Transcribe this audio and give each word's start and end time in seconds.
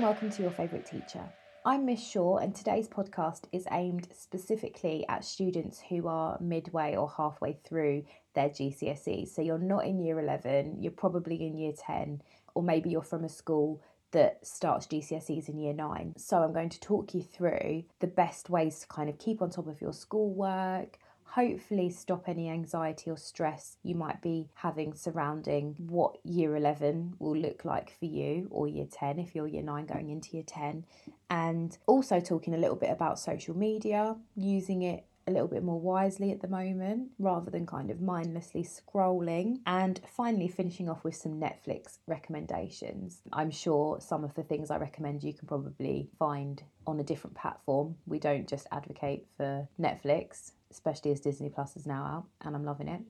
and 0.00 0.06
welcome 0.06 0.30
to 0.30 0.40
Your 0.40 0.50
Favourite 0.50 0.86
Teacher. 0.86 1.22
I'm 1.66 1.84
Miss 1.84 2.02
Shaw, 2.02 2.38
and 2.38 2.54
today's 2.54 2.88
podcast 2.88 3.42
is 3.52 3.66
aimed 3.70 4.08
specifically 4.16 5.04
at 5.10 5.26
students 5.26 5.78
who 5.90 6.08
are 6.08 6.38
midway 6.40 6.96
or 6.96 7.12
halfway 7.14 7.58
through 7.64 8.06
their 8.34 8.48
GCSEs. 8.48 9.28
So 9.28 9.42
you're 9.42 9.58
not 9.58 9.84
in 9.84 10.00
year 10.00 10.18
11, 10.18 10.78
you're 10.80 10.90
probably 10.90 11.46
in 11.46 11.54
year 11.54 11.72
10, 11.76 12.22
or 12.54 12.62
maybe 12.62 12.88
you're 12.88 13.02
from 13.02 13.24
a 13.24 13.28
school 13.28 13.82
that 14.12 14.38
starts 14.46 14.86
GCSEs 14.86 15.50
in 15.50 15.58
year 15.58 15.74
9. 15.74 16.14
So 16.16 16.38
I'm 16.38 16.54
going 16.54 16.70
to 16.70 16.80
talk 16.80 17.12
you 17.12 17.22
through 17.22 17.84
the 17.98 18.06
best 18.06 18.48
ways 18.48 18.78
to 18.78 18.86
kind 18.86 19.10
of 19.10 19.18
keep 19.18 19.42
on 19.42 19.50
top 19.50 19.66
of 19.66 19.82
your 19.82 19.92
schoolwork 19.92 20.98
hopefully 21.34 21.90
stop 21.90 22.28
any 22.28 22.48
anxiety 22.48 23.10
or 23.10 23.16
stress 23.16 23.76
you 23.82 23.94
might 23.94 24.20
be 24.20 24.48
having 24.54 24.94
surrounding 24.94 25.74
what 25.78 26.18
year 26.24 26.56
11 26.56 27.14
will 27.18 27.36
look 27.36 27.64
like 27.64 27.92
for 27.98 28.06
you 28.06 28.48
or 28.50 28.66
year 28.66 28.86
10 28.90 29.18
if 29.18 29.34
you're 29.34 29.46
year 29.46 29.62
9 29.62 29.86
going 29.86 30.10
into 30.10 30.30
year 30.32 30.44
10 30.46 30.84
and 31.28 31.78
also 31.86 32.20
talking 32.20 32.54
a 32.54 32.58
little 32.58 32.76
bit 32.76 32.90
about 32.90 33.18
social 33.18 33.56
media 33.56 34.16
using 34.34 34.82
it 34.82 35.04
a 35.26 35.30
little 35.30 35.46
bit 35.48 35.62
more 35.62 35.80
wisely 35.80 36.32
at 36.32 36.40
the 36.40 36.48
moment 36.48 37.10
rather 37.18 37.50
than 37.50 37.64
kind 37.64 37.90
of 37.90 38.00
mindlessly 38.00 38.64
scrolling. 38.64 39.60
And 39.66 40.00
finally, 40.16 40.48
finishing 40.48 40.88
off 40.88 41.04
with 41.04 41.14
some 41.14 41.40
Netflix 41.40 41.98
recommendations. 42.06 43.20
I'm 43.32 43.50
sure 43.50 44.00
some 44.00 44.24
of 44.24 44.34
the 44.34 44.42
things 44.42 44.70
I 44.70 44.78
recommend 44.78 45.22
you 45.22 45.32
can 45.32 45.46
probably 45.46 46.08
find 46.18 46.62
on 46.86 46.98
a 46.98 47.04
different 47.04 47.36
platform. 47.36 47.96
We 48.06 48.18
don't 48.18 48.48
just 48.48 48.66
advocate 48.72 49.26
for 49.36 49.68
Netflix 49.78 50.52
especially 50.70 51.12
as 51.12 51.20
Disney 51.20 51.48
Plus 51.48 51.76
is 51.76 51.86
now 51.86 52.04
out, 52.04 52.26
and 52.46 52.54
I'm 52.54 52.64
loving 52.64 52.88
it. 52.88 53.00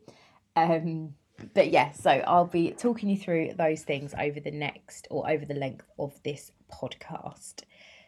Um, 0.56 1.15
but 1.54 1.71
yeah, 1.71 1.93
so 1.93 2.10
I'll 2.10 2.46
be 2.46 2.73
talking 2.73 3.09
you 3.09 3.16
through 3.16 3.52
those 3.57 3.82
things 3.82 4.15
over 4.18 4.40
the 4.40 4.51
next 4.51 5.07
or 5.10 5.29
over 5.30 5.45
the 5.45 5.54
length 5.54 5.87
of 5.99 6.21
this 6.23 6.52
podcast. 6.71 7.62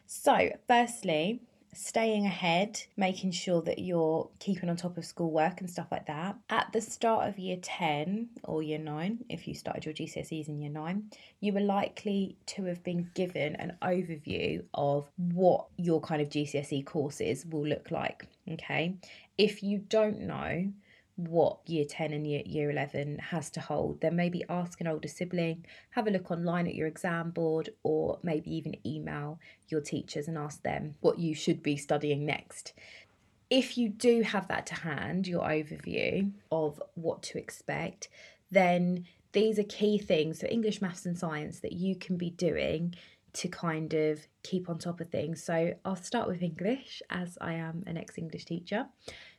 So, 0.07 0.51
firstly, 0.67 1.41
staying 1.75 2.27
ahead, 2.27 2.83
making 2.97 3.31
sure 3.31 3.63
that 3.63 3.79
you're 3.79 4.29
keeping 4.39 4.69
on 4.69 4.77
top 4.77 4.99
of 4.99 5.05
schoolwork 5.05 5.61
and 5.61 5.71
stuff 5.71 5.87
like 5.91 6.07
that. 6.07 6.37
At 6.51 6.71
the 6.73 6.81
start 6.81 7.29
of 7.29 7.39
year 7.39 7.57
10 7.63 8.29
or 8.45 8.63
year 8.63 8.79
9, 8.79 9.25
if 9.31 9.49
you 9.49 9.55
started 9.55 9.87
your 9.87 9.95
GCSEs 9.95 10.49
in 10.49 10.61
year 10.61 10.71
9, 10.71 11.11
you 11.41 11.53
were 11.53 11.61
likely 11.61 12.37
to 12.47 12.65
have 12.65 12.83
been 12.85 13.11
given 13.15 13.57
an 13.57 13.77
overview 13.83 14.63
of 14.75 15.11
what 15.17 15.67
your 15.79 16.01
kind 16.01 16.21
of 16.21 16.29
GCSE 16.29 16.85
courses 16.85 17.47
will 17.47 17.67
look 17.67 17.91
like. 17.91 18.27
Okay. 18.51 18.97
If 19.39 19.63
you 19.63 19.79
don't 19.79 20.21
know, 20.21 20.73
what 21.17 21.59
year 21.67 21.85
10 21.89 22.13
and 22.13 22.27
year, 22.27 22.43
year 22.45 22.71
11 22.71 23.19
has 23.19 23.51
to 23.51 23.61
hold, 23.61 24.01
then 24.01 24.17
maybe 24.17 24.45
ask 24.49 24.81
an 24.81 24.87
older 24.87 25.09
sibling, 25.09 25.65
have 25.91 26.07
a 26.07 26.11
look 26.11 26.31
online 26.31 26.67
at 26.67 26.75
your 26.75 26.87
exam 26.87 27.31
board, 27.31 27.71
or 27.83 28.19
maybe 28.23 28.55
even 28.55 28.77
email 28.87 29.39
your 29.69 29.81
teachers 29.81 30.29
and 30.29 30.39
ask 30.39 30.63
them 30.63 30.95
what 31.01 31.19
you 31.19 31.35
should 31.35 31.63
be 31.63 31.77
studying 31.77 32.25
next. 32.25 32.73
If 33.51 33.77
you 33.77 33.91
do 33.91 34.23
have 34.23 34.49
that 34.49 34.67
to 34.67 34.75
hand, 34.77 35.27
your 35.27 35.43
overview 35.43 36.33
of 36.51 36.83
what 36.95 37.23
to 37.25 37.39
expect, 37.39 38.09
then 38.51 39.05
these 39.33 39.59
are 39.59 39.65
key 39.65 39.99
things 39.99 40.41
for 40.41 40.47
English, 40.47 40.81
maths, 40.81 41.05
and 41.07 41.19
science 41.19 41.61
that 41.61 41.73
you 41.73 41.97
can 41.97 42.17
be 42.17 42.31
doing 42.31 42.95
to 43.35 43.49
kind 43.49 43.95
of 43.95 44.27
keep 44.43 44.69
on 44.69 44.79
top 44.79 45.01
of 45.01 45.09
things. 45.09 45.43
So 45.43 45.75
I'll 45.85 45.97
start 45.97 46.29
with 46.29 46.43
English 46.43 47.03
as 47.11 47.39
I 47.41 47.55
am 47.55 47.85
an 47.87 47.97
ex 47.97 48.19
English 48.19 48.45
teacher. 48.45 48.87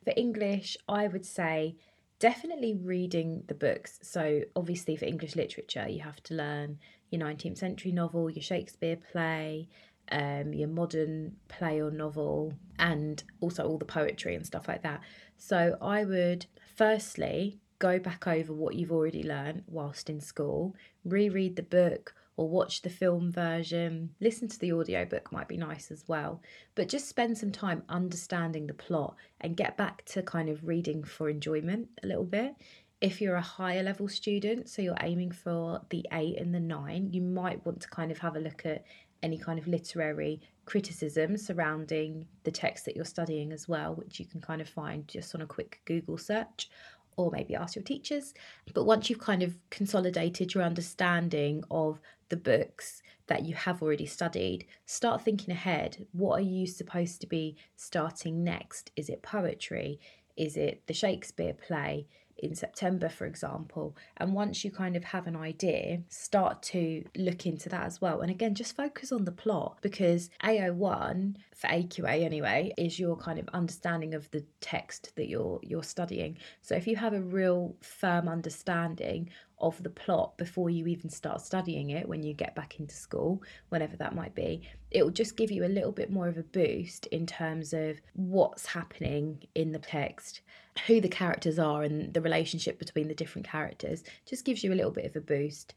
For 0.04 0.14
English, 0.16 0.78
I 0.88 1.08
would 1.08 1.26
say 1.26 1.76
definitely 2.24 2.74
reading 2.74 3.44
the 3.48 3.54
books. 3.54 4.00
So, 4.02 4.44
obviously, 4.56 4.96
for 4.96 5.04
English 5.04 5.36
literature, 5.36 5.88
you 5.90 6.00
have 6.02 6.24
to 6.24 6.36
learn 6.36 6.80
your 7.10 7.22
19th 7.22 7.58
century 7.58 7.92
novel, 7.92 8.30
your 8.30 8.42
Shakespeare 8.42 8.96
play, 8.96 9.68
um, 10.09 10.53
your 10.53 10.70
modern 10.70 11.36
play 11.50 11.82
or 11.82 11.92
novel, 11.92 12.53
and 12.80 13.22
also 13.42 13.68
all 13.68 13.78
the 13.78 13.84
poetry 13.84 14.36
and 14.36 14.46
stuff 14.46 14.70
like 14.70 14.84
that. 14.84 15.02
So, 15.38 15.78
I 15.82 16.06
would 16.06 16.46
firstly 16.78 17.59
go 17.80 18.00
back 18.00 18.26
over 18.26 18.53
what 18.53 18.76
you've 18.76 18.94
already 18.94 19.24
learned 19.24 19.64
whilst 19.68 20.09
in 20.09 20.22
school, 20.22 20.74
reread 21.03 21.58
the 21.58 21.64
book 21.64 22.16
or 22.36 22.50
watch 22.50 22.82
the 22.82 22.90
film 22.90 23.32
version. 23.32 24.10
Listen 24.20 24.48
to 24.48 24.60
the 24.60 24.74
audiobook 24.74 25.32
might 25.32 25.48
be 25.48 25.58
nice 25.58 25.92
as 25.92 26.04
well. 26.08 26.42
But 26.76 26.90
just 26.90 27.08
spend 27.08 27.38
some 27.38 27.52
time 27.52 27.84
understanding 27.90 28.68
the 28.68 28.74
plot 28.74 29.16
and 29.42 29.58
get 29.58 29.78
back 29.78 30.04
to 30.06 30.24
kind 30.24 30.50
of 30.50 30.68
reading 30.68 31.04
for 31.04 31.30
enjoyment 31.30 31.90
a 32.04 32.08
little 32.08 32.26
bit. 32.26 32.56
If 33.02 33.22
you're 33.22 33.36
a 33.36 33.42
higher 33.42 33.84
level 33.84 34.08
student, 34.08 34.70
so 34.70 34.82
you're 34.82 34.98
aiming 35.02 35.32
for 35.32 35.82
the 35.90 36.06
eight 36.14 36.40
and 36.40 36.56
the 36.56 36.60
nine, 36.60 37.10
you 37.12 37.22
might 37.22 37.66
want 37.66 37.82
to 37.82 37.90
kind 37.90 38.12
of 38.12 38.18
have 38.20 38.36
a 38.36 38.40
look 38.40 38.66
at 38.66 38.86
any 39.22 39.38
kind 39.38 39.58
of 39.58 39.68
literary 39.68 40.42
criticism 40.66 41.38
surrounding 41.38 42.28
the 42.44 42.52
text 42.52 42.86
that 42.86 42.96
you're 42.96 43.06
studying 43.06 43.52
as 43.52 43.68
well, 43.68 43.96
which 43.96 44.20
you 44.20 44.26
can 44.26 44.42
kind 44.42 44.62
of 44.62 44.70
find 44.70 45.08
just 45.08 45.34
on 45.36 45.42
a 45.42 45.46
quick 45.46 45.82
Google 45.86 46.18
search 46.18 46.70
or 47.16 47.31
maybe 47.31 47.56
ask 47.56 47.75
your 47.75 47.84
teachers. 47.84 48.34
But 48.74 48.85
once 48.85 49.09
you've 49.09 49.19
kind 49.19 49.44
of 49.44 49.57
consolidated 49.69 50.53
your 50.53 50.63
understanding 50.63 51.63
of 51.69 52.00
the 52.29 52.38
books 52.38 53.01
that 53.28 53.46
you 53.46 53.56
have 53.56 53.81
already 53.81 54.06
studied, 54.06 54.66
start 54.85 55.22
thinking 55.22 55.52
ahead. 55.53 56.07
What 56.12 56.40
are 56.40 56.44
you 56.44 56.68
supposed 56.68 57.22
to 57.22 57.28
be 57.28 57.56
starting 57.75 58.44
next? 58.44 58.91
Is 58.96 59.09
it 59.09 59.22
poetry? 59.22 60.00
Is 60.35 60.57
it 60.57 60.81
the 60.88 60.94
Shakespeare 60.94 61.53
play? 61.53 62.07
In 62.38 62.56
September, 62.56 63.10
for 63.10 63.26
example. 63.26 63.96
And 64.18 64.34
once 64.34 64.64
you 64.64 64.72
kind 64.72 64.96
of 64.96 65.04
have 65.04 65.28
an 65.28 65.36
idea, 65.36 66.02
start 66.10 66.62
to 66.64 67.04
look 67.16 67.46
into 67.46 67.70
that 67.70 67.86
as 67.86 68.02
well. 68.02 68.22
And 68.22 68.32
again, 68.32 68.56
just 68.56 68.76
focus 68.76 69.12
on 69.12 69.26
the 69.26 69.32
plot 69.32 69.78
because 69.82 70.30
AO1 70.44 71.36
for 71.56 71.68
AQA 71.68 72.24
anyway 72.24 72.74
is 72.78 73.00
your 73.00 73.16
kind 73.16 73.40
of 73.40 73.48
understanding 73.54 74.14
of 74.14 74.30
the 74.32 74.44
text 74.62 75.12
that 75.16 75.28
you're 75.28 75.60
you're 75.64 75.84
studying. 75.84 76.38
So 76.62 76.76
if 76.76 76.88
you 76.88 76.96
have 76.96 77.14
a 77.14 77.22
real 77.22 77.76
firm 77.82 78.28
understanding 78.28 79.30
of 79.63 79.81
the 79.81 79.90
plot 79.90 80.38
before 80.38 80.69
you 80.69 80.88
even 80.88 81.09
start 81.09 81.41
studying 81.41 81.90
it 81.91 82.07
when 82.07 82.24
you 82.24 82.34
get 82.34 82.56
back 82.56 82.79
into 82.79 82.96
school, 82.96 83.41
whenever 83.69 83.96
that 83.97 84.16
might 84.16 84.35
be, 84.35 84.62
it 84.91 85.03
will 85.03 85.12
just 85.12 85.38
give 85.38 85.51
you 85.51 85.66
a 85.66 85.68
little 85.68 85.91
bit 85.91 86.12
more 86.12 86.28
of 86.28 86.38
a 86.38 86.44
boost 86.44 87.06
in 87.07 87.25
terms 87.25 87.73
of 87.73 88.00
what's 88.13 88.66
happening 88.66 89.44
in 89.56 89.72
the 89.72 89.79
text, 89.79 90.41
who 90.88 91.02
the 91.02 91.09
characters 91.09 91.57
are, 91.59 91.84
and 91.84 92.13
the 92.13 92.22
relationship 92.22 92.78
between 92.78 93.07
the 93.07 93.16
different 93.16 93.47
characters. 93.47 94.03
Just 94.25 94.46
gives 94.46 94.63
you 94.63 94.73
a 94.73 94.75
little 94.75 94.91
bit 94.91 95.06
of 95.06 95.16
a 95.16 95.22
boost. 95.22 95.73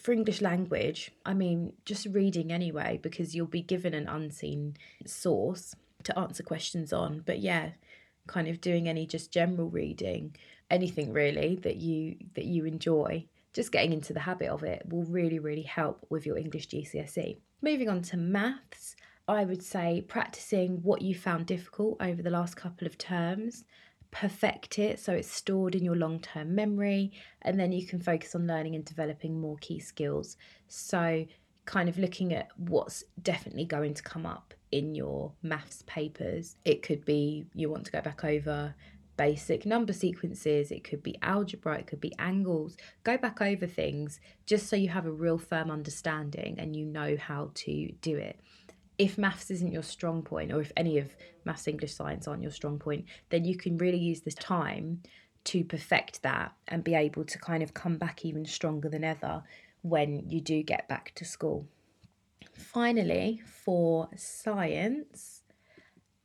For 0.00 0.12
English 0.12 0.40
language, 0.40 1.12
I 1.26 1.34
mean, 1.34 1.74
just 1.84 2.06
reading 2.06 2.50
anyway, 2.50 2.98
because 3.02 3.34
you'll 3.34 3.46
be 3.46 3.62
given 3.62 3.94
an 3.94 4.08
unseen 4.08 4.76
source 5.06 5.74
to 6.04 6.18
answer 6.18 6.42
questions 6.42 6.92
on. 6.92 7.22
But 7.24 7.40
yeah, 7.40 7.70
kind 8.26 8.48
of 8.48 8.60
doing 8.60 8.88
any 8.88 9.06
just 9.06 9.32
general 9.32 9.68
reading 9.68 10.34
anything 10.72 11.12
really 11.12 11.56
that 11.62 11.76
you 11.76 12.16
that 12.34 12.46
you 12.46 12.64
enjoy 12.64 13.24
just 13.52 13.70
getting 13.70 13.92
into 13.92 14.12
the 14.12 14.20
habit 14.20 14.48
of 14.48 14.64
it 14.64 14.82
will 14.88 15.04
really 15.04 15.38
really 15.38 15.62
help 15.62 16.04
with 16.10 16.26
your 16.26 16.36
english 16.36 16.68
gcse 16.68 17.36
moving 17.60 17.88
on 17.88 18.02
to 18.02 18.16
maths 18.16 18.96
i 19.28 19.44
would 19.44 19.62
say 19.62 20.04
practicing 20.08 20.82
what 20.82 21.02
you 21.02 21.14
found 21.14 21.46
difficult 21.46 21.96
over 22.00 22.22
the 22.22 22.30
last 22.30 22.56
couple 22.56 22.86
of 22.86 22.98
terms 22.98 23.64
perfect 24.12 24.78
it 24.78 25.00
so 25.00 25.12
it's 25.12 25.30
stored 25.30 25.74
in 25.74 25.82
your 25.82 25.96
long 25.96 26.20
term 26.20 26.54
memory 26.54 27.10
and 27.42 27.58
then 27.58 27.72
you 27.72 27.84
can 27.84 27.98
focus 27.98 28.34
on 28.34 28.46
learning 28.46 28.76
and 28.76 28.84
developing 28.84 29.40
more 29.40 29.56
key 29.60 29.80
skills. 29.80 30.36
So 30.68 31.26
kind 31.64 31.88
of 31.88 31.98
looking 31.98 32.32
at 32.32 32.48
what's 32.56 33.04
definitely 33.22 33.64
going 33.64 33.94
to 33.94 34.02
come 34.02 34.26
up 34.26 34.54
in 34.70 34.94
your 34.94 35.32
maths 35.42 35.82
papers. 35.86 36.56
It 36.64 36.82
could 36.82 37.04
be 37.04 37.46
you 37.54 37.70
want 37.70 37.86
to 37.86 37.92
go 37.92 38.00
back 38.00 38.24
over 38.24 38.74
basic 39.22 39.64
number 39.64 39.92
sequences, 39.92 40.72
it 40.72 40.82
could 40.82 41.00
be 41.00 41.16
algebra, 41.22 41.78
it 41.78 41.86
could 41.86 42.00
be 42.00 42.12
angles. 42.18 42.76
Go 43.04 43.16
back 43.16 43.40
over 43.40 43.68
things 43.68 44.18
just 44.46 44.66
so 44.66 44.74
you 44.74 44.88
have 44.88 45.06
a 45.06 45.12
real 45.12 45.38
firm 45.38 45.70
understanding 45.70 46.56
and 46.58 46.74
you 46.74 46.84
know 46.84 47.16
how 47.16 47.52
to 47.54 47.92
do 48.00 48.16
it. 48.16 48.40
If 48.98 49.18
maths 49.18 49.48
isn't 49.52 49.70
your 49.70 49.84
strong 49.84 50.22
point, 50.22 50.52
or 50.52 50.60
if 50.60 50.72
any 50.76 50.98
of 50.98 51.14
maths, 51.44 51.68
English, 51.68 51.94
science 51.94 52.26
aren't 52.26 52.42
your 52.42 52.50
strong 52.50 52.80
point, 52.80 53.04
then 53.30 53.44
you 53.44 53.56
can 53.56 53.78
really 53.78 53.96
use 53.96 54.22
this 54.22 54.34
time 54.34 55.02
to 55.44 55.62
perfect 55.62 56.24
that 56.24 56.52
and 56.66 56.82
be 56.82 56.94
able 56.96 57.24
to 57.24 57.38
kind 57.38 57.62
of 57.62 57.74
come 57.74 57.98
back 57.98 58.24
even 58.24 58.44
stronger 58.44 58.88
than 58.88 59.04
ever 59.04 59.44
when 59.82 60.28
you 60.28 60.40
do 60.40 60.64
get 60.64 60.88
back 60.88 61.12
to 61.14 61.24
school. 61.24 61.68
Finally, 62.56 63.40
for 63.46 64.08
science, 64.16 65.41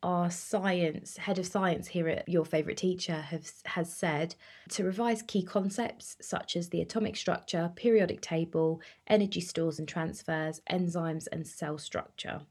our 0.04 0.30
science 0.30 1.18
head 1.18 1.40
of 1.40 1.46
science 1.46 1.88
here 1.88 2.08
at 2.08 2.30
your 2.30 2.46
favorite 2.46 2.78
teacher 2.78 3.20
has 3.20 3.64
has 3.66 3.92
said 3.92 4.36
to 4.70 4.84
revise 4.84 5.22
key 5.22 5.44
concepts 5.44 6.16
such 6.22 6.56
as 6.56 6.70
the 6.70 6.82
atomic 6.82 7.16
structure, 7.16 7.72
periodic 7.76 8.22
table, 8.22 8.82
energy 9.08 9.42
stores 9.42 9.80
and 9.80 9.88
transfers, 9.88 10.62
enzymes 10.70 11.28
and 11.32 11.48
cell 11.48 11.78
structure. 11.78 12.42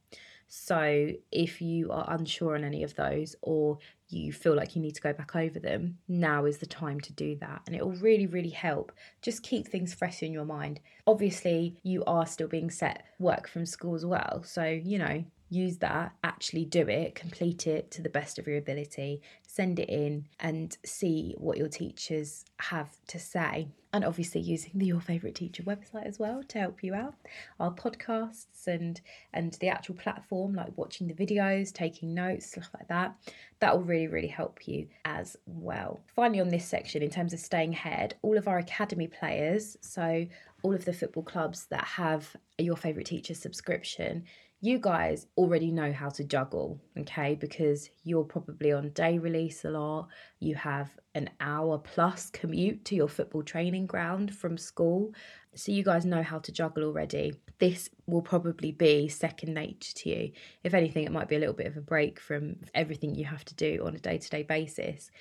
So 0.49 1.13
if 1.33 1.61
you 1.61 1.91
are 1.91 2.07
unsure 2.09 2.55
on 2.55 2.65
any 2.65 2.83
of 2.83 2.95
those 2.95 3.35
or 3.43 3.79
you 4.09 4.33
feel 4.33 4.55
like 4.55 4.77
you 4.77 4.83
need 4.83 4.95
to 4.95 5.01
go 5.01 5.13
back 5.13 5.35
over 5.35 5.59
them, 5.59 5.99
now 6.07 6.45
is 6.45 6.59
the 6.59 6.67
time 6.67 7.01
to 7.01 7.13
do 7.13 7.37
that. 7.41 7.63
And 7.67 7.75
it 7.75 7.85
will 7.85 7.97
really, 7.97 8.27
really 8.27 8.51
help. 8.51 8.93
Just 9.23 9.43
keep 9.43 9.67
things 9.67 9.93
fresh 9.93 10.23
in 10.23 10.33
your 10.33 10.45
mind. 10.45 10.79
Obviously, 11.07 11.77
you 11.83 12.05
are 12.05 12.27
still 12.27 12.47
being 12.47 12.71
set 12.71 13.05
work 13.19 13.49
from 13.49 13.67
school 13.67 13.97
as 13.97 14.07
well. 14.07 14.45
So, 14.45 14.65
you 14.65 14.99
know, 14.99 15.25
use 15.49 15.79
that, 15.79 16.13
actually 16.25 16.65
do 16.65 16.89
it, 16.89 17.15
complete 17.15 17.67
it 17.67 17.91
to 17.93 18.03
the 18.03 18.09
best 18.09 18.39
of 18.39 18.47
your 18.47 18.57
ability, 18.57 19.23
send 19.47 19.79
it 19.79 19.89
in 19.89 20.27
and 20.41 20.77
see 20.85 21.35
what 21.39 21.57
your 21.57 21.69
teachers 21.69 22.45
have 22.59 22.91
to 23.09 23.19
say. 23.19 23.69
And 23.93 24.05
obviously 24.05 24.43
using 24.43 24.73
the 24.75 24.87
Your 24.87 25.01
Favourite 25.01 25.35
Teacher 25.35 25.63
website 25.63 26.05
as 26.05 26.19
well 26.19 26.43
to 26.49 26.59
help 26.59 26.83
you 26.83 26.93
out. 26.93 27.15
Our 27.59 27.73
podcasts 27.73 28.67
and 28.67 29.01
and 29.33 29.55
the 29.55 29.69
actual 29.69 29.95
platform, 29.95 30.55
like 30.55 30.77
watching 30.77 31.07
the 31.07 31.15
videos, 31.15 31.73
taking 31.73 32.13
notes, 32.13 32.47
stuff 32.51 32.69
like 32.75 32.89
that. 32.89 33.17
That 33.61 33.75
will 33.75 33.85
really, 33.85 34.09
really 34.09 34.29
help 34.29 34.69
you 34.69 34.89
as 35.07 35.39
well. 35.47 36.01
Finally, 36.15 36.41
on 36.41 36.49
this 36.49 36.67
section, 36.67 37.03
in 37.03 37.09
terms 37.09 37.33
of 37.33 37.41
staying 37.41 37.73
ahead, 37.73 38.17
all 38.21 38.37
of 38.37 38.49
our 38.49 38.59
academy 38.59 39.07
players, 39.07 39.79
so 39.81 40.27
all 40.63 40.75
of 40.75 40.85
the 40.85 40.93
football 40.93 41.23
clubs 41.23 41.67
that 41.71 41.85
have 41.85 42.37
your 42.59 42.77
favourite 42.77 43.07
teacher 43.07 43.35
subscription, 43.35 44.25
you 44.67 44.81
guys 44.81 45.29
already 45.37 45.71
know 45.71 45.93
how 45.93 46.09
to 46.09 46.25
juggle, 46.25 46.81
okay? 46.99 47.37
Because 47.37 47.89
you're 48.03 48.25
probably 48.25 48.73
on 48.73 48.91
day 48.91 49.17
release 49.17 49.65
a 49.65 49.71
lot. 49.71 50.09
You 50.41 50.57
have 50.57 50.91
an 51.15 51.31
hour 51.39 51.79
plus 51.79 52.31
commute 52.31 52.85
to 52.87 52.97
your 52.97 53.07
football 53.07 53.45
training 53.45 53.87
ground 53.87 54.35
from 54.35 54.59
school. 54.59 55.15
So 55.55 55.71
you 55.71 55.85
guys 55.85 56.05
know 56.05 56.23
how 56.23 56.41
to 56.41 56.51
juggle 56.51 56.83
already. 56.83 57.35
This 57.61 57.91
will 58.07 58.23
probably 58.23 58.73
be 58.73 59.07
second 59.07 59.55
nature 59.55 59.95
to 59.99 60.09
you. 60.09 60.33
If 60.65 60.75
anything, 60.75 61.05
it 61.05 61.13
might 61.13 61.29
be 61.29 61.37
a 61.37 61.39
little 61.39 61.55
bit 61.55 61.69
of 61.69 61.77
a 61.77 61.81
break 61.81 62.19
from 62.19 62.57
everything 62.75 63.15
you 63.15 63.25
have 63.25 63.45
to 63.45 63.55
do 63.55 63.85
on 63.87 63.95
a 63.95 64.01
day 64.01 64.19
to 64.19 64.31
day 64.31 64.43
basis. 64.43 65.13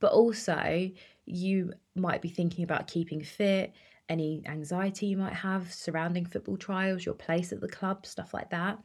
But 0.00 0.12
also, 0.12 0.90
you 1.26 1.74
might 1.94 2.22
be 2.22 2.30
thinking 2.30 2.64
about 2.64 2.86
keeping 2.86 3.22
fit 3.22 3.74
any 4.08 4.42
anxiety 4.46 5.06
you 5.06 5.16
might 5.16 5.34
have 5.34 5.72
surrounding 5.72 6.26
football 6.26 6.56
trials, 6.56 7.04
your 7.04 7.14
place 7.14 7.52
at 7.52 7.60
the 7.60 7.68
club, 7.68 8.06
stuff 8.06 8.34
like 8.34 8.50
that. 8.50 8.78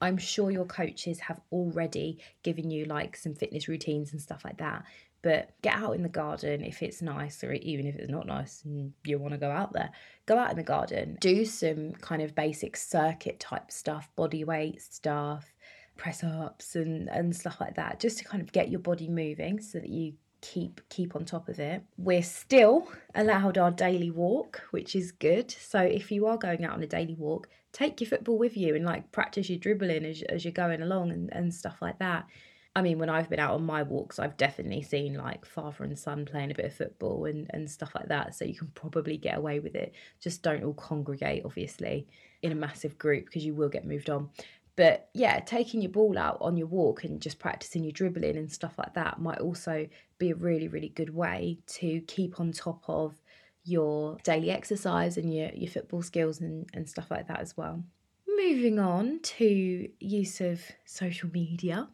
I'm 0.00 0.18
sure 0.18 0.50
your 0.50 0.64
coaches 0.64 1.20
have 1.20 1.40
already 1.52 2.18
given 2.42 2.70
you 2.70 2.86
like 2.86 3.16
some 3.16 3.34
fitness 3.34 3.68
routines 3.68 4.12
and 4.12 4.20
stuff 4.20 4.44
like 4.44 4.58
that. 4.58 4.84
But 5.22 5.50
get 5.62 5.76
out 5.76 5.92
in 5.92 6.02
the 6.02 6.08
garden 6.08 6.64
if 6.64 6.82
it's 6.82 7.00
nice, 7.00 7.44
or 7.44 7.52
even 7.52 7.86
if 7.86 7.94
it's 7.94 8.10
not 8.10 8.26
nice 8.26 8.64
and 8.64 8.92
you 9.04 9.18
want 9.18 9.34
to 9.34 9.38
go 9.38 9.50
out 9.50 9.72
there, 9.72 9.90
go 10.26 10.36
out 10.36 10.50
in 10.50 10.56
the 10.56 10.64
garden. 10.64 11.16
Do 11.20 11.44
some 11.44 11.92
kind 11.92 12.22
of 12.22 12.34
basic 12.34 12.76
circuit 12.76 13.38
type 13.38 13.70
stuff, 13.70 14.08
body 14.16 14.42
weight 14.42 14.82
stuff, 14.82 15.52
press 15.96 16.24
ups, 16.24 16.74
and, 16.74 17.08
and 17.08 17.36
stuff 17.36 17.58
like 17.60 17.76
that, 17.76 18.00
just 18.00 18.18
to 18.18 18.24
kind 18.24 18.42
of 18.42 18.50
get 18.50 18.70
your 18.70 18.80
body 18.80 19.08
moving 19.08 19.60
so 19.60 19.78
that 19.78 19.88
you 19.88 20.14
keep 20.42 20.80
keep 20.90 21.16
on 21.16 21.24
top 21.24 21.48
of 21.48 21.58
it. 21.58 21.82
We're 21.96 22.22
still 22.22 22.88
allowed 23.14 23.56
our 23.56 23.70
daily 23.70 24.10
walk, 24.10 24.62
which 24.72 24.94
is 24.94 25.12
good. 25.12 25.50
So 25.50 25.80
if 25.80 26.12
you 26.12 26.26
are 26.26 26.36
going 26.36 26.64
out 26.64 26.74
on 26.74 26.82
a 26.82 26.86
daily 26.86 27.14
walk, 27.14 27.48
take 27.72 28.00
your 28.00 28.10
football 28.10 28.36
with 28.36 28.56
you 28.56 28.74
and 28.76 28.84
like 28.84 29.10
practice 29.12 29.48
your 29.48 29.58
dribbling 29.58 30.04
as, 30.04 30.22
as 30.22 30.44
you're 30.44 30.52
going 30.52 30.82
along 30.82 31.12
and, 31.12 31.32
and 31.32 31.54
stuff 31.54 31.80
like 31.80 31.98
that. 32.00 32.26
I 32.74 32.80
mean, 32.80 32.98
when 32.98 33.10
I've 33.10 33.28
been 33.28 33.38
out 33.38 33.54
on 33.54 33.64
my 33.64 33.82
walks, 33.82 34.18
I've 34.18 34.36
definitely 34.38 34.82
seen 34.82 35.14
like 35.14 35.44
father 35.44 35.84
and 35.84 35.98
son 35.98 36.24
playing 36.24 36.50
a 36.50 36.54
bit 36.54 36.64
of 36.64 36.74
football 36.74 37.26
and, 37.26 37.46
and 37.50 37.70
stuff 37.70 37.94
like 37.94 38.08
that. 38.08 38.34
So 38.34 38.46
you 38.46 38.54
can 38.54 38.68
probably 38.68 39.18
get 39.18 39.36
away 39.36 39.60
with 39.60 39.74
it. 39.74 39.92
Just 40.20 40.42
don't 40.42 40.64
all 40.64 40.72
congregate, 40.72 41.42
obviously, 41.44 42.06
in 42.40 42.50
a 42.50 42.54
massive 42.54 42.96
group 42.96 43.26
because 43.26 43.44
you 43.44 43.54
will 43.54 43.68
get 43.68 43.86
moved 43.86 44.08
on. 44.08 44.30
But 44.74 45.10
yeah, 45.12 45.40
taking 45.40 45.82
your 45.82 45.90
ball 45.90 46.16
out 46.16 46.38
on 46.40 46.56
your 46.56 46.66
walk 46.66 47.04
and 47.04 47.20
just 47.20 47.38
practicing 47.38 47.84
your 47.84 47.92
dribbling 47.92 48.36
and 48.36 48.50
stuff 48.50 48.74
like 48.78 48.94
that 48.94 49.20
might 49.20 49.38
also 49.38 49.86
be 50.18 50.30
a 50.30 50.34
really, 50.34 50.68
really 50.68 50.88
good 50.88 51.14
way 51.14 51.58
to 51.66 52.00
keep 52.02 52.40
on 52.40 52.52
top 52.52 52.82
of 52.88 53.20
your 53.64 54.16
daily 54.24 54.50
exercise 54.50 55.16
and 55.16 55.32
your, 55.34 55.50
your 55.54 55.70
football 55.70 56.02
skills 56.02 56.40
and, 56.40 56.66
and 56.72 56.88
stuff 56.88 57.10
like 57.10 57.28
that 57.28 57.40
as 57.40 57.56
well. 57.56 57.82
Moving 58.26 58.78
on 58.78 59.20
to 59.20 59.88
use 60.00 60.40
of 60.40 60.60
social 60.86 61.28
media. 61.30 61.88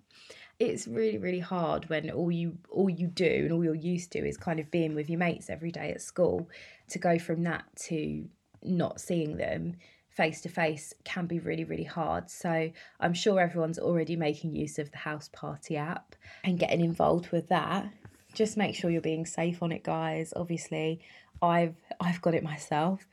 It's 0.61 0.87
really, 0.87 1.19
really 1.19 1.41
hard 1.41 1.89
when 1.89 2.11
all 2.11 2.31
you 2.33 2.59
all 2.69 2.91
you 2.91 3.07
do 3.07 3.43
and 3.45 3.53
all 3.53 3.63
you're 3.63 3.75
used 3.75 4.13
to 4.13 4.27
is 4.27 4.37
kind 4.37 4.59
of 4.59 4.71
being 4.71 4.95
with 4.95 5.09
your 5.09 5.19
mates 5.19 5.51
every 5.51 5.71
day 5.71 5.91
at 5.91 6.01
school 6.01 6.49
to 6.89 6.99
go 6.99 7.19
from 7.19 7.43
that 7.45 7.65
to 7.87 8.29
not 8.63 9.01
seeing 9.01 9.37
them 9.37 9.77
face 10.19 10.41
to 10.41 10.49
face 10.49 10.93
can 11.05 11.27
be 11.27 11.39
really, 11.39 11.63
really 11.63 11.85
hard. 11.85 12.29
So 12.29 12.71
I'm 12.99 13.15
sure 13.15 13.39
everyone's 13.39 13.79
already 13.79 14.17
making 14.17 14.53
use 14.53 14.81
of 14.81 14.91
the 14.91 14.99
house 14.99 15.31
party 15.33 15.77
app 15.77 16.17
and 16.43 16.59
getting 16.59 16.81
involved 16.81 17.31
with 17.31 17.49
that. 17.51 17.89
Just 18.35 18.57
make 18.57 18.75
sure 18.75 18.91
you're 18.91 19.01
being 19.01 19.25
safe 19.25 19.63
on 19.63 19.71
it, 19.71 19.85
guys. 19.85 20.33
Obviously, 20.35 21.01
I've 21.41 21.77
I've 22.01 22.21
got 22.21 22.35
it 22.35 22.43
myself. 22.43 23.07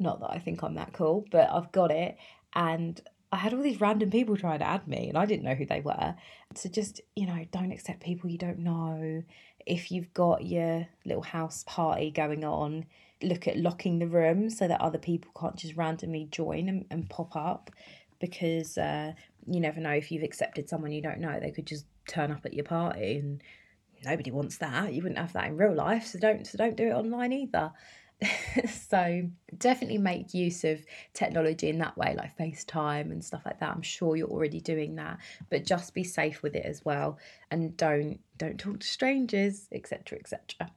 Not 0.00 0.18
that 0.20 0.32
I 0.32 0.40
think 0.40 0.64
I'm 0.64 0.74
that 0.74 0.92
cool, 0.92 1.24
but 1.30 1.48
I've 1.48 1.70
got 1.70 1.92
it. 1.92 2.16
And 2.52 3.00
I 3.30 3.36
had 3.36 3.54
all 3.54 3.62
these 3.62 3.80
random 3.80 4.10
people 4.10 4.36
trying 4.36 4.58
to 4.58 4.66
add 4.66 4.88
me 4.88 5.08
and 5.08 5.16
I 5.16 5.26
didn't 5.26 5.44
know 5.44 5.54
who 5.54 5.66
they 5.66 5.80
were. 5.80 6.16
So 6.56 6.68
just, 6.68 7.00
you 7.14 7.26
know, 7.26 7.44
don't 7.52 7.70
accept 7.70 8.02
people 8.02 8.28
you 8.28 8.38
don't 8.38 8.58
know. 8.58 9.22
If 9.66 9.92
you've 9.92 10.12
got 10.14 10.44
your 10.44 10.88
little 11.04 11.22
house 11.22 11.62
party 11.68 12.10
going 12.10 12.44
on, 12.44 12.86
look 13.22 13.46
at 13.46 13.56
locking 13.56 13.98
the 13.98 14.06
room 14.06 14.50
so 14.50 14.66
that 14.66 14.80
other 14.80 14.98
people 14.98 15.30
can't 15.38 15.56
just 15.56 15.76
randomly 15.76 16.28
join 16.30 16.68
and, 16.68 16.86
and 16.90 17.08
pop 17.08 17.36
up 17.36 17.70
because 18.18 18.78
uh, 18.78 19.12
you 19.46 19.60
never 19.60 19.80
know 19.80 19.90
if 19.90 20.10
you've 20.10 20.22
accepted 20.22 20.68
someone 20.68 20.92
you 20.92 21.02
don't 21.02 21.20
know 21.20 21.38
they 21.40 21.50
could 21.50 21.66
just 21.66 21.86
turn 22.06 22.30
up 22.30 22.44
at 22.44 22.54
your 22.54 22.64
party 22.64 23.16
and 23.16 23.42
nobody 24.04 24.30
wants 24.30 24.58
that. 24.58 24.92
You 24.92 25.02
wouldn't 25.02 25.18
have 25.18 25.32
that 25.34 25.46
in 25.46 25.56
real 25.56 25.74
life 25.74 26.06
so 26.06 26.18
don't 26.18 26.46
so 26.46 26.58
don't 26.58 26.76
do 26.76 26.88
it 26.88 26.92
online 26.92 27.32
either. 27.32 27.72
So 28.88 29.22
definitely 29.56 29.96
make 29.96 30.34
use 30.34 30.64
of 30.64 30.84
technology 31.14 31.70
in 31.70 31.78
that 31.78 31.96
way 31.96 32.14
like 32.18 32.36
facetime 32.36 33.12
and 33.12 33.24
stuff 33.24 33.42
like 33.46 33.60
that. 33.60 33.70
I'm 33.70 33.80
sure 33.80 34.16
you're 34.16 34.28
already 34.28 34.60
doing 34.60 34.96
that 34.96 35.18
but 35.48 35.64
just 35.64 35.94
be 35.94 36.04
safe 36.04 36.42
with 36.42 36.54
it 36.54 36.66
as 36.66 36.84
well 36.84 37.18
and 37.50 37.76
don't 37.76 38.20
don't 38.36 38.58
talk 38.58 38.80
to 38.80 38.86
strangers 38.86 39.68
etc 39.72 40.18
etc 40.18 40.70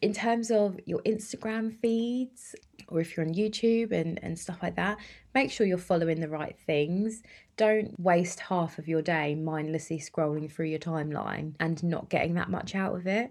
in 0.00 0.12
terms 0.12 0.50
of 0.50 0.78
your 0.86 1.00
Instagram 1.02 1.74
feeds, 1.80 2.54
or 2.88 3.00
if 3.00 3.16
you're 3.16 3.26
on 3.26 3.34
YouTube 3.34 3.92
and, 3.92 4.18
and 4.22 4.38
stuff 4.38 4.58
like 4.62 4.76
that, 4.76 4.98
make 5.34 5.50
sure 5.50 5.66
you're 5.66 5.78
following 5.78 6.20
the 6.20 6.28
right 6.28 6.56
things. 6.66 7.22
Don't 7.56 7.98
waste 7.98 8.40
half 8.40 8.78
of 8.78 8.88
your 8.88 9.02
day 9.02 9.34
mindlessly 9.34 9.98
scrolling 9.98 10.50
through 10.50 10.66
your 10.66 10.78
timeline 10.78 11.54
and 11.60 11.82
not 11.82 12.08
getting 12.08 12.34
that 12.34 12.50
much 12.50 12.74
out 12.74 12.94
of 12.94 13.06
it. 13.06 13.30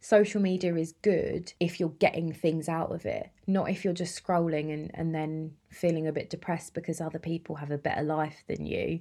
Social 0.00 0.40
media 0.40 0.74
is 0.74 0.92
good 1.02 1.52
if 1.60 1.80
you're 1.80 1.88
getting 1.88 2.32
things 2.32 2.68
out 2.68 2.92
of 2.92 3.06
it, 3.06 3.30
not 3.46 3.70
if 3.70 3.84
you're 3.84 3.94
just 3.94 4.22
scrolling 4.22 4.72
and, 4.72 4.90
and 4.94 5.14
then 5.14 5.52
feeling 5.70 6.06
a 6.06 6.12
bit 6.12 6.28
depressed 6.28 6.74
because 6.74 7.00
other 7.00 7.18
people 7.18 7.56
have 7.56 7.70
a 7.70 7.78
better 7.78 8.02
life 8.02 8.44
than 8.46 8.66
you 8.66 9.00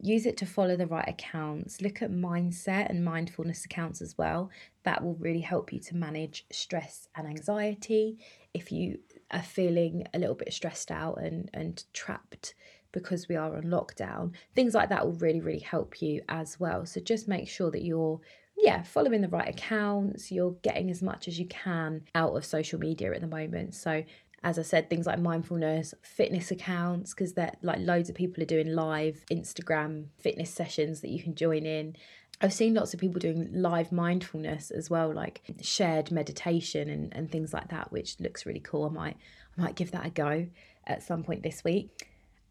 use 0.00 0.26
it 0.26 0.36
to 0.38 0.46
follow 0.46 0.76
the 0.76 0.86
right 0.86 1.08
accounts. 1.08 1.80
Look 1.80 2.02
at 2.02 2.10
mindset 2.10 2.88
and 2.88 3.04
mindfulness 3.04 3.64
accounts 3.64 4.00
as 4.00 4.16
well. 4.16 4.50
That 4.84 5.02
will 5.02 5.14
really 5.16 5.40
help 5.40 5.72
you 5.72 5.80
to 5.80 5.96
manage 5.96 6.46
stress 6.50 7.08
and 7.14 7.26
anxiety. 7.26 8.18
If 8.54 8.70
you 8.70 8.98
are 9.30 9.42
feeling 9.42 10.06
a 10.14 10.18
little 10.18 10.34
bit 10.34 10.52
stressed 10.52 10.90
out 10.90 11.20
and, 11.20 11.50
and 11.52 11.82
trapped 11.92 12.54
because 12.92 13.28
we 13.28 13.36
are 13.36 13.56
on 13.56 13.64
lockdown, 13.64 14.32
things 14.54 14.74
like 14.74 14.88
that 14.88 15.04
will 15.04 15.14
really, 15.14 15.40
really 15.40 15.58
help 15.58 16.00
you 16.00 16.22
as 16.28 16.58
well. 16.58 16.86
So 16.86 17.00
just 17.00 17.28
make 17.28 17.48
sure 17.48 17.70
that 17.70 17.82
you're 17.82 18.20
yeah, 18.60 18.82
following 18.82 19.20
the 19.20 19.28
right 19.28 19.48
accounts, 19.48 20.32
you're 20.32 20.56
getting 20.62 20.90
as 20.90 21.00
much 21.00 21.28
as 21.28 21.38
you 21.38 21.46
can 21.46 22.02
out 22.14 22.36
of 22.36 22.44
social 22.44 22.78
media 22.78 23.14
at 23.14 23.20
the 23.20 23.26
moment. 23.28 23.74
So 23.74 24.02
as 24.42 24.58
I 24.58 24.62
said, 24.62 24.88
things 24.88 25.06
like 25.06 25.18
mindfulness, 25.18 25.94
fitness 26.02 26.50
accounts, 26.50 27.12
because 27.12 27.34
that 27.34 27.58
like 27.62 27.78
loads 27.80 28.08
of 28.08 28.14
people 28.14 28.42
are 28.42 28.46
doing 28.46 28.68
live 28.68 29.24
Instagram 29.30 30.06
fitness 30.18 30.50
sessions 30.50 31.00
that 31.00 31.10
you 31.10 31.22
can 31.22 31.34
join 31.34 31.66
in. 31.66 31.96
I've 32.40 32.52
seen 32.52 32.74
lots 32.74 32.94
of 32.94 33.00
people 33.00 33.18
doing 33.18 33.48
live 33.52 33.90
mindfulness 33.90 34.70
as 34.70 34.88
well, 34.88 35.12
like 35.12 35.42
shared 35.60 36.12
meditation 36.12 36.88
and, 36.88 37.12
and 37.14 37.30
things 37.30 37.52
like 37.52 37.68
that, 37.68 37.90
which 37.90 38.20
looks 38.20 38.46
really 38.46 38.60
cool. 38.60 38.84
I 38.86 38.90
might 38.90 39.16
I 39.56 39.62
might 39.62 39.74
give 39.74 39.90
that 39.90 40.06
a 40.06 40.10
go 40.10 40.46
at 40.86 41.02
some 41.02 41.24
point 41.24 41.42
this 41.42 41.64
week 41.64 41.90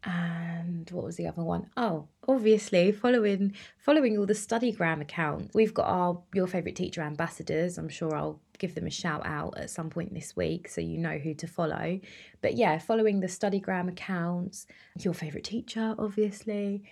and 0.04 0.90
what 0.90 1.04
was 1.04 1.16
the 1.16 1.26
other 1.26 1.42
one? 1.42 1.70
Oh, 1.76 2.08
obviously 2.28 2.92
following 2.92 3.54
following 3.78 4.18
all 4.18 4.26
the 4.26 4.34
studygram 4.34 5.00
accounts 5.00 5.54
we've 5.54 5.72
got 5.72 5.86
our 5.86 6.20
your 6.34 6.46
favorite 6.46 6.76
teacher 6.76 7.00
ambassadors 7.00 7.78
i'm 7.78 7.88
sure 7.88 8.14
i'll 8.14 8.38
give 8.58 8.74
them 8.74 8.86
a 8.86 8.90
shout 8.90 9.24
out 9.24 9.56
at 9.56 9.70
some 9.70 9.88
point 9.88 10.12
this 10.12 10.36
week 10.36 10.68
so 10.68 10.80
you 10.80 10.98
know 10.98 11.16
who 11.16 11.32
to 11.32 11.46
follow 11.46 11.98
but 12.42 12.54
yeah 12.54 12.78
following 12.78 13.20
the 13.20 13.26
studygram 13.26 13.88
accounts 13.88 14.66
your 14.98 15.14
favorite 15.14 15.44
teacher 15.44 15.94
obviously 15.98 16.82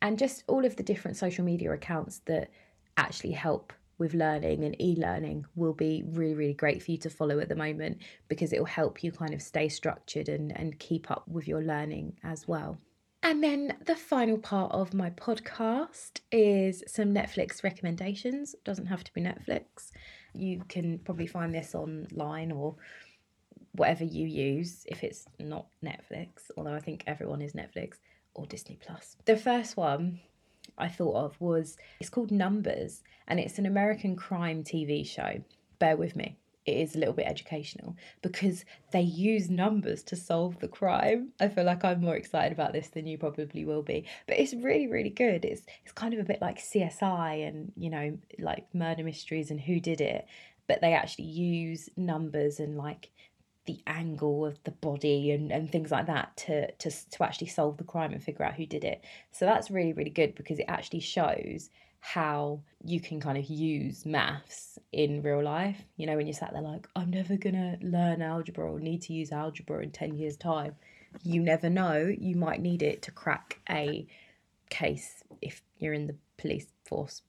and 0.00 0.18
just 0.18 0.42
all 0.48 0.64
of 0.64 0.74
the 0.74 0.82
different 0.82 1.16
social 1.16 1.44
media 1.44 1.70
accounts 1.70 2.20
that 2.24 2.50
actually 2.96 3.32
help 3.32 3.72
with 4.02 4.14
learning 4.14 4.64
and 4.64 4.74
e-learning 4.88 5.38
will 5.54 5.72
be 5.72 6.02
really 6.08 6.34
really 6.34 6.54
great 6.54 6.82
for 6.82 6.90
you 6.90 6.98
to 6.98 7.08
follow 7.08 7.38
at 7.38 7.48
the 7.48 7.62
moment 7.66 7.94
because 8.28 8.52
it 8.52 8.58
will 8.58 8.74
help 8.80 9.02
you 9.04 9.10
kind 9.12 9.32
of 9.32 9.40
stay 9.40 9.68
structured 9.68 10.28
and 10.28 10.46
and 10.60 10.78
keep 10.78 11.04
up 11.10 11.22
with 11.28 11.46
your 11.46 11.62
learning 11.62 12.06
as 12.24 12.48
well 12.48 12.76
And 13.22 13.38
then 13.46 13.76
the 13.86 13.94
final 13.94 14.38
part 14.38 14.72
of 14.72 14.92
my 15.02 15.10
podcast 15.10 16.20
is 16.32 16.82
some 16.88 17.14
Netflix 17.14 17.62
recommendations. 17.62 18.54
It 18.54 18.64
doesn't 18.64 18.86
have 18.86 19.04
to 19.04 19.12
be 19.14 19.20
Netflix. 19.20 19.92
You 20.34 20.64
can 20.68 20.98
probably 20.98 21.28
find 21.28 21.54
this 21.54 21.70
online 21.74 22.50
or 22.50 22.74
whatever 23.72 24.04
you 24.04 24.26
use 24.26 24.84
if 24.94 25.04
it's 25.04 25.22
not 25.38 25.66
Netflix, 25.84 26.50
although 26.56 26.74
I 26.74 26.80
think 26.80 27.04
everyone 27.06 27.42
is 27.42 27.52
Netflix 27.52 27.90
or 28.34 28.44
Disney 28.46 28.76
Plus. 28.84 29.16
The 29.24 29.36
first 29.36 29.76
one 29.76 30.18
I 30.78 30.88
thought 30.88 31.16
of 31.16 31.40
was 31.40 31.76
it's 32.00 32.10
called 32.10 32.30
Numbers 32.30 33.02
and 33.28 33.38
it's 33.38 33.58
an 33.58 33.66
American 33.66 34.16
crime 34.16 34.64
TV 34.64 35.06
show. 35.06 35.42
Bear 35.78 35.96
with 35.96 36.16
me. 36.16 36.36
It 36.64 36.76
is 36.76 36.94
a 36.94 36.98
little 36.98 37.14
bit 37.14 37.26
educational 37.26 37.96
because 38.22 38.64
they 38.92 39.00
use 39.00 39.50
numbers 39.50 40.04
to 40.04 40.16
solve 40.16 40.60
the 40.60 40.68
crime. 40.68 41.32
I 41.40 41.48
feel 41.48 41.64
like 41.64 41.84
I'm 41.84 42.00
more 42.00 42.14
excited 42.14 42.52
about 42.52 42.72
this 42.72 42.88
than 42.88 43.06
you 43.06 43.18
probably 43.18 43.64
will 43.64 43.82
be. 43.82 44.04
But 44.28 44.38
it's 44.38 44.54
really, 44.54 44.86
really 44.86 45.10
good. 45.10 45.44
It's 45.44 45.62
it's 45.82 45.92
kind 45.92 46.14
of 46.14 46.20
a 46.20 46.24
bit 46.24 46.40
like 46.40 46.58
CSI 46.58 47.48
and, 47.48 47.72
you 47.76 47.90
know, 47.90 48.16
like 48.38 48.72
murder 48.72 49.02
mysteries 49.02 49.50
and 49.50 49.60
who 49.60 49.80
did 49.80 50.00
it. 50.00 50.26
But 50.68 50.80
they 50.80 50.94
actually 50.94 51.24
use 51.24 51.88
numbers 51.96 52.60
and 52.60 52.78
like 52.78 53.10
the 53.64 53.80
angle 53.86 54.44
of 54.44 54.62
the 54.64 54.70
body 54.70 55.30
and, 55.30 55.52
and 55.52 55.70
things 55.70 55.90
like 55.90 56.06
that 56.06 56.36
to, 56.36 56.70
to 56.72 56.90
to 56.90 57.22
actually 57.22 57.46
solve 57.46 57.76
the 57.76 57.84
crime 57.84 58.12
and 58.12 58.22
figure 58.22 58.44
out 58.44 58.54
who 58.54 58.66
did 58.66 58.84
it. 58.84 59.02
So 59.30 59.44
that's 59.44 59.70
really 59.70 59.92
really 59.92 60.10
good 60.10 60.34
because 60.34 60.58
it 60.58 60.66
actually 60.68 61.00
shows 61.00 61.70
how 62.00 62.60
you 62.84 63.00
can 63.00 63.20
kind 63.20 63.38
of 63.38 63.44
use 63.44 64.04
maths 64.04 64.76
in 64.90 65.22
real 65.22 65.42
life. 65.42 65.80
You 65.96 66.06
know, 66.06 66.16
when 66.16 66.26
you're 66.26 66.34
sat 66.34 66.52
there 66.52 66.60
like, 66.60 66.88
I'm 66.96 67.10
never 67.10 67.36
gonna 67.36 67.78
learn 67.80 68.22
algebra 68.22 68.72
or 68.72 68.80
need 68.80 69.02
to 69.02 69.12
use 69.12 69.30
algebra 69.30 69.82
in 69.82 69.92
10 69.92 70.16
years' 70.16 70.36
time. 70.36 70.74
You 71.22 71.40
never 71.40 71.70
know, 71.70 72.12
you 72.18 72.34
might 72.34 72.60
need 72.60 72.82
it 72.82 73.02
to 73.02 73.12
crack 73.12 73.60
a 73.70 74.06
case 74.68 75.22
if 75.40 75.62
you're 75.78 75.92
in 75.92 76.08
the 76.08 76.16
police 76.38 76.66
force. 76.84 77.22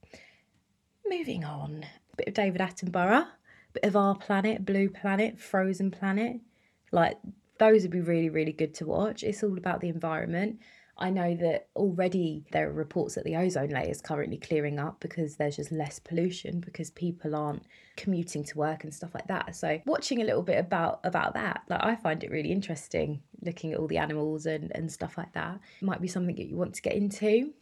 Moving 1.06 1.44
on, 1.44 1.86
a 2.12 2.16
bit 2.16 2.28
of 2.28 2.34
David 2.34 2.60
Attenborough 2.60 3.28
of 3.82 3.96
Our 3.96 4.14
Planet, 4.14 4.64
Blue 4.64 4.88
Planet, 4.88 5.38
Frozen 5.38 5.90
Planet. 5.90 6.40
Like 6.92 7.18
those 7.58 7.82
would 7.82 7.90
be 7.90 8.00
really, 8.00 8.30
really 8.30 8.52
good 8.52 8.74
to 8.74 8.86
watch. 8.86 9.22
It's 9.22 9.42
all 9.42 9.56
about 9.56 9.80
the 9.80 9.88
environment. 9.88 10.60
I 10.96 11.10
know 11.10 11.34
that 11.36 11.68
already 11.74 12.44
there 12.52 12.68
are 12.68 12.72
reports 12.72 13.16
that 13.16 13.24
the 13.24 13.36
ozone 13.36 13.70
layer 13.70 13.90
is 13.90 14.00
currently 14.00 14.36
clearing 14.36 14.78
up 14.78 15.00
because 15.00 15.36
there's 15.36 15.56
just 15.56 15.72
less 15.72 15.98
pollution 15.98 16.60
because 16.60 16.90
people 16.90 17.34
aren't 17.34 17.64
commuting 17.96 18.44
to 18.44 18.58
work 18.58 18.84
and 18.84 18.94
stuff 18.94 19.12
like 19.12 19.26
that. 19.26 19.56
So 19.56 19.80
watching 19.86 20.22
a 20.22 20.24
little 20.24 20.42
bit 20.42 20.58
about 20.58 21.00
about 21.02 21.34
that, 21.34 21.62
like 21.68 21.82
I 21.82 21.96
find 21.96 22.22
it 22.22 22.30
really 22.30 22.52
interesting 22.52 23.22
looking 23.42 23.72
at 23.72 23.80
all 23.80 23.88
the 23.88 23.98
animals 23.98 24.46
and, 24.46 24.70
and 24.74 24.90
stuff 24.90 25.18
like 25.18 25.32
that. 25.32 25.58
might 25.80 26.00
be 26.00 26.08
something 26.08 26.36
that 26.36 26.46
you 26.46 26.56
want 26.56 26.74
to 26.74 26.82
get 26.82 26.94
into. 26.94 27.52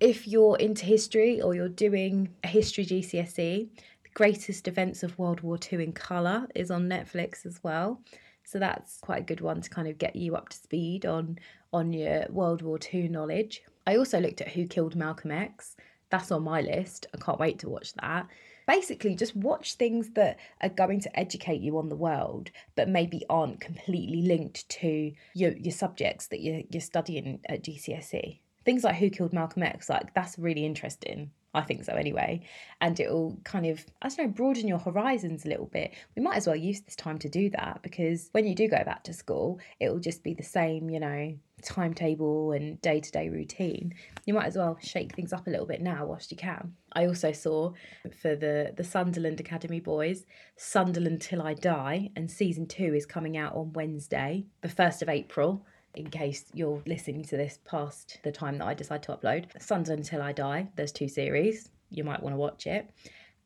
If 0.00 0.26
you're 0.26 0.56
into 0.58 0.84
history 0.84 1.40
or 1.40 1.54
you're 1.54 1.68
doing 1.68 2.34
a 2.44 2.48
history 2.48 2.84
GCSE, 2.84 3.68
Greatest 4.16 4.66
Events 4.66 5.02
of 5.02 5.18
World 5.18 5.42
War 5.42 5.58
II 5.70 5.84
in 5.84 5.92
Colour 5.92 6.48
is 6.54 6.70
on 6.70 6.88
Netflix 6.88 7.44
as 7.44 7.62
well. 7.62 8.00
So 8.44 8.58
that's 8.58 8.96
quite 8.96 9.20
a 9.20 9.26
good 9.26 9.42
one 9.42 9.60
to 9.60 9.68
kind 9.68 9.86
of 9.86 9.98
get 9.98 10.16
you 10.16 10.36
up 10.36 10.48
to 10.48 10.56
speed 10.56 11.04
on 11.04 11.38
on 11.70 11.92
your 11.92 12.24
World 12.30 12.62
War 12.62 12.78
II 12.94 13.08
knowledge. 13.08 13.62
I 13.86 13.96
also 13.96 14.18
looked 14.18 14.40
at 14.40 14.48
Who 14.48 14.66
Killed 14.66 14.96
Malcolm 14.96 15.32
X. 15.32 15.76
That's 16.08 16.32
on 16.32 16.44
my 16.44 16.62
list. 16.62 17.06
I 17.12 17.18
can't 17.18 17.38
wait 17.38 17.58
to 17.58 17.68
watch 17.68 17.92
that. 18.00 18.26
Basically, 18.66 19.14
just 19.14 19.36
watch 19.36 19.74
things 19.74 20.08
that 20.14 20.38
are 20.62 20.70
going 20.70 21.00
to 21.00 21.18
educate 21.18 21.60
you 21.60 21.76
on 21.76 21.90
the 21.90 21.94
world, 21.94 22.50
but 22.74 22.88
maybe 22.88 23.22
aren't 23.28 23.60
completely 23.60 24.22
linked 24.22 24.66
to 24.80 25.12
your, 25.34 25.52
your 25.58 25.74
subjects 25.74 26.28
that 26.28 26.40
you're, 26.40 26.62
you're 26.70 26.80
studying 26.80 27.40
at 27.50 27.62
GCSE. 27.62 28.38
Things 28.64 28.82
like 28.82 28.96
Who 28.96 29.10
Killed 29.10 29.34
Malcolm 29.34 29.62
X, 29.62 29.90
like 29.90 30.14
that's 30.14 30.38
really 30.38 30.64
interesting. 30.64 31.32
I 31.56 31.62
think 31.62 31.84
so 31.84 31.94
anyway. 31.94 32.42
And 32.82 33.00
it'll 33.00 33.38
kind 33.44 33.64
of, 33.64 33.84
I 34.02 34.08
don't 34.08 34.18
know, 34.18 34.28
broaden 34.28 34.68
your 34.68 34.78
horizons 34.78 35.46
a 35.46 35.48
little 35.48 35.66
bit. 35.66 35.94
We 36.14 36.22
might 36.22 36.36
as 36.36 36.46
well 36.46 36.54
use 36.54 36.82
this 36.82 36.94
time 36.94 37.18
to 37.20 37.30
do 37.30 37.48
that 37.50 37.80
because 37.82 38.28
when 38.32 38.46
you 38.46 38.54
do 38.54 38.68
go 38.68 38.84
back 38.84 39.04
to 39.04 39.14
school, 39.14 39.58
it'll 39.80 39.98
just 39.98 40.22
be 40.22 40.34
the 40.34 40.42
same, 40.42 40.90
you 40.90 41.00
know, 41.00 41.34
timetable 41.62 42.52
and 42.52 42.78
day 42.82 43.00
to 43.00 43.10
day 43.10 43.30
routine. 43.30 43.94
You 44.26 44.34
might 44.34 44.44
as 44.44 44.56
well 44.56 44.76
shake 44.82 45.14
things 45.14 45.32
up 45.32 45.46
a 45.46 45.50
little 45.50 45.64
bit 45.64 45.80
now 45.80 46.04
whilst 46.04 46.30
you 46.30 46.36
can. 46.36 46.74
I 46.92 47.06
also 47.06 47.32
saw 47.32 47.72
for 48.20 48.36
the, 48.36 48.74
the 48.76 48.84
Sunderland 48.84 49.40
Academy 49.40 49.80
boys, 49.80 50.26
Sunderland 50.56 51.22
Till 51.22 51.40
I 51.40 51.54
Die, 51.54 52.10
and 52.14 52.30
season 52.30 52.66
two 52.66 52.94
is 52.94 53.06
coming 53.06 53.38
out 53.38 53.54
on 53.54 53.72
Wednesday, 53.72 54.44
the 54.60 54.68
1st 54.68 55.02
of 55.02 55.08
April 55.08 55.64
in 55.96 56.10
case 56.10 56.44
you're 56.52 56.82
listening 56.86 57.24
to 57.24 57.36
this 57.36 57.58
past 57.64 58.18
the 58.22 58.32
time 58.32 58.58
that 58.58 58.66
I 58.66 58.74
decide 58.74 59.02
to 59.04 59.12
upload. 59.12 59.46
Sunderland 59.60 60.00
Until 60.00 60.22
I 60.22 60.32
Die, 60.32 60.68
there's 60.76 60.92
two 60.92 61.08
series. 61.08 61.70
You 61.90 62.04
might 62.04 62.22
want 62.22 62.34
to 62.34 62.38
watch 62.38 62.66
it. 62.66 62.90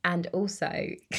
And 0.04 0.26
also, 0.32 0.70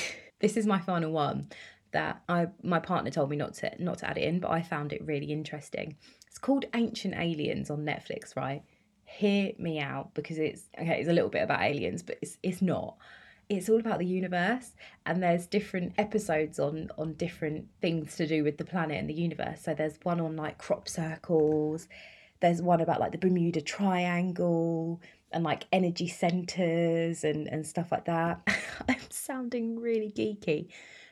this 0.40 0.58
is 0.58 0.66
my 0.66 0.80
final 0.80 1.12
one 1.12 1.50
that 1.92 2.22
I 2.30 2.48
my 2.64 2.80
partner 2.80 3.12
told 3.12 3.30
me 3.30 3.36
not 3.36 3.54
to 3.56 3.72
not 3.84 4.00
to 4.00 4.10
add 4.10 4.18
it 4.18 4.24
in, 4.24 4.40
but 4.40 4.52
I 4.52 4.62
found 4.62 4.94
it 4.94 5.06
really 5.06 5.32
interesting. 5.32 5.96
It's 6.28 6.38
called 6.38 6.66
Ancient 6.74 7.16
Aliens 7.16 7.70
on 7.70 7.86
Netflix, 7.86 8.36
right? 8.36 8.64
Hear 9.06 9.52
me 9.60 9.80
out 9.80 10.14
because 10.14 10.38
it's 10.38 10.64
okay, 10.80 11.00
it's 11.00 11.10
a 11.10 11.14
little 11.14 11.30
bit 11.30 11.44
about 11.44 11.62
aliens, 11.62 12.02
but 12.04 12.18
it's 12.22 12.38
it's 12.44 12.62
not 12.62 12.98
it's 13.58 13.70
all 13.70 13.80
about 13.80 14.00
the 14.00 14.06
universe 14.06 14.72
and 15.06 15.22
there's 15.22 15.46
different 15.46 15.94
episodes 15.98 16.60
on 16.60 16.90
on 16.98 17.14
different 17.14 17.68
things 17.82 18.16
to 18.16 18.26
do 18.26 18.44
with 18.44 18.58
the 18.58 18.66
planet 18.66 18.98
and 18.98 19.10
the 19.10 19.14
universe. 19.14 19.62
So 19.62 19.74
there's 19.74 20.00
one 20.04 20.20
on 20.20 20.36
like 20.36 20.58
crop 20.58 20.88
circles 20.88 21.88
there's 22.42 22.62
one 22.62 22.82
about 22.82 23.00
like 23.00 23.14
the 23.14 23.18
bermuda 23.18 23.62
triangle 23.62 25.00
and 25.32 25.44
like 25.44 25.66
energy 25.72 26.08
centers 26.08 27.24
and 27.24 27.48
and 27.48 27.66
stuff 27.66 27.92
like 27.92 28.06
that. 28.06 28.42
I'm 28.90 29.10
sounding 29.10 29.80
really 29.80 30.12
geeky 30.12 30.68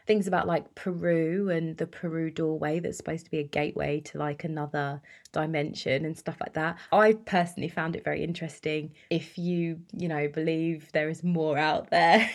things 0.09 0.25
about 0.25 0.47
like 0.47 0.73
Peru 0.73 1.51
and 1.51 1.77
the 1.77 1.85
Peru 1.85 2.31
doorway 2.31 2.79
that's 2.79 2.97
supposed 2.97 3.25
to 3.25 3.29
be 3.29 3.37
a 3.37 3.43
gateway 3.43 3.99
to 3.99 4.17
like 4.17 4.43
another 4.43 5.03
dimension 5.33 6.03
and 6.03 6.17
stuff 6.17 6.35
like 6.39 6.55
that. 6.55 6.79
I 6.91 7.13
personally 7.13 7.69
found 7.69 7.95
it 7.95 8.03
very 8.03 8.23
interesting. 8.23 8.95
If 9.11 9.37
you, 9.37 9.81
you 9.93 10.07
know, 10.07 10.27
believe 10.27 10.91
there 10.93 11.09
is 11.09 11.23
more 11.23 11.59
out 11.59 11.91
there, 11.91 12.27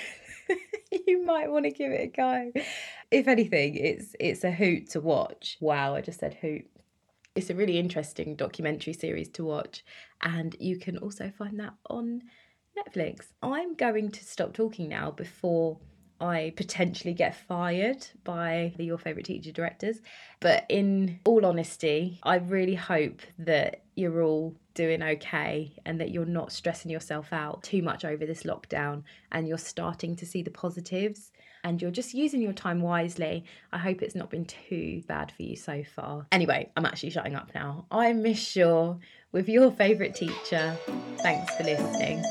you 1.09 1.25
might 1.25 1.50
want 1.50 1.64
to 1.64 1.73
give 1.73 1.90
it 1.90 2.00
a 2.00 2.07
go. 2.07 2.52
If 3.11 3.26
anything, 3.26 3.75
it's 3.75 4.14
it's 4.21 4.45
a 4.45 4.52
hoot 4.52 4.90
to 4.90 5.00
watch. 5.00 5.57
Wow, 5.59 5.97
I 5.97 6.00
just 6.00 6.21
said 6.21 6.35
hoot. 6.35 6.66
It's 7.35 7.50
a 7.50 7.57
really 7.57 7.76
interesting 7.76 8.37
documentary 8.37 8.93
series 8.93 9.31
to 9.31 9.45
watch, 9.45 9.85
and 10.23 10.54
you 10.61 10.78
can 10.78 10.97
also 10.97 11.33
find 11.37 11.59
that 11.59 11.75
on 11.90 12.23
Netflix. 12.78 13.33
I'm 13.43 13.75
going 13.75 14.12
to 14.12 14.25
stop 14.25 14.52
talking 14.54 14.88
now 14.88 15.11
before 15.11 15.81
I 16.21 16.52
potentially 16.56 17.14
get 17.14 17.37
fired 17.37 18.06
by 18.23 18.73
the 18.76 18.85
Your 18.85 18.99
Favourite 18.99 19.26
Teacher 19.26 19.52
directors. 19.52 20.00
But 20.40 20.64
in 20.68 21.21
all 21.25 21.44
honesty, 21.44 22.21
I 22.23 22.37
really 22.37 22.75
hope 22.75 23.21
that 23.38 23.83
you're 23.94 24.23
all 24.23 24.54
doing 24.75 25.02
okay 25.02 25.73
and 25.87 26.00
that 26.00 26.11
you're 26.11 26.25
not 26.25 26.52
stressing 26.52 26.90
yourself 26.90 27.33
out 27.33 27.62
too 27.62 27.80
much 27.80 28.04
over 28.04 28.26
this 28.26 28.42
lockdown 28.42 29.02
and 29.33 29.47
you're 29.47 29.56
starting 29.59 30.16
to 30.16 30.26
see 30.26 30.42
the 30.42 30.50
positives 30.50 31.30
and 31.62 31.80
you're 31.80 31.90
just 31.90 32.12
using 32.12 32.42
your 32.42 32.52
time 32.52 32.80
wisely. 32.80 33.44
I 33.73 33.78
hope 33.78 34.02
it's 34.02 34.14
not 34.14 34.30
been 34.30 34.44
too 34.44 35.02
bad 35.06 35.33
for 35.33 35.42
you 35.42 35.56
so 35.56 35.83
far. 35.83 36.26
Anyway, 36.33 36.71
I'm 36.76 36.85
actually 36.85 37.11
shutting 37.11 37.35
up 37.35 37.50
now. 37.54 37.87
I'm 37.90 38.23
Miss 38.23 38.38
Shaw 38.38 38.97
with 39.33 39.49
your 39.49 39.71
favourite 39.71 40.14
teacher. 40.14 40.76
Thanks 41.18 41.54
for 41.56 41.64
listening. 41.64 42.23